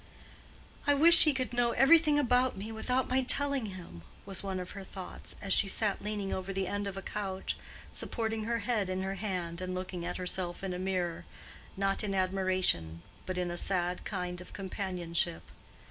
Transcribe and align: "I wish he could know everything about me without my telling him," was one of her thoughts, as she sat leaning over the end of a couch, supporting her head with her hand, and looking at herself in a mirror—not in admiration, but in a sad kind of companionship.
"I 0.87 0.95
wish 0.95 1.25
he 1.25 1.31
could 1.35 1.53
know 1.53 1.73
everything 1.73 2.17
about 2.17 2.57
me 2.57 2.71
without 2.71 3.07
my 3.07 3.21
telling 3.21 3.67
him," 3.67 4.01
was 4.25 4.41
one 4.41 4.59
of 4.59 4.71
her 4.71 4.83
thoughts, 4.83 5.35
as 5.43 5.53
she 5.53 5.67
sat 5.67 6.03
leaning 6.03 6.33
over 6.33 6.51
the 6.51 6.65
end 6.65 6.87
of 6.87 6.97
a 6.97 7.03
couch, 7.03 7.55
supporting 7.91 8.45
her 8.45 8.57
head 8.65 8.87
with 8.89 9.03
her 9.03 9.13
hand, 9.13 9.61
and 9.61 9.75
looking 9.75 10.03
at 10.03 10.17
herself 10.17 10.63
in 10.63 10.73
a 10.73 10.79
mirror—not 10.79 12.03
in 12.03 12.15
admiration, 12.15 13.03
but 13.27 13.37
in 13.37 13.51
a 13.51 13.57
sad 13.57 14.03
kind 14.03 14.41
of 14.41 14.53
companionship. 14.53 15.51